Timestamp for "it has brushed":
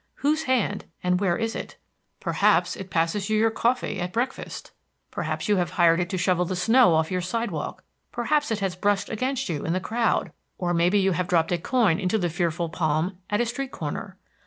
8.49-9.09